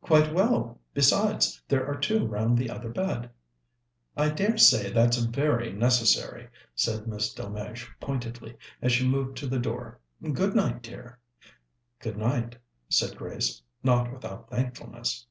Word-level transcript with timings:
"Quite 0.00 0.34
well. 0.34 0.80
Besides, 0.92 1.62
there 1.68 1.86
are 1.86 1.96
two 1.96 2.26
round 2.26 2.58
the 2.58 2.68
other 2.68 2.88
bed." 2.88 3.30
"I 4.16 4.28
dare 4.28 4.56
say 4.58 4.90
that's 4.90 5.18
very 5.18 5.72
necessary," 5.72 6.48
said 6.74 7.06
Miss 7.06 7.32
Delmege 7.32 7.88
pointedly, 8.00 8.56
as 8.82 8.90
she 8.90 9.06
moved 9.06 9.36
to 9.36 9.46
the 9.46 9.60
door. 9.60 10.00
"Good 10.20 10.56
night, 10.56 10.82
dear." 10.82 11.20
"Good 12.00 12.16
night," 12.16 12.56
said 12.88 13.16
Grace, 13.16 13.62
not 13.84 14.12
without 14.12 14.50
thankfulness. 14.50 15.28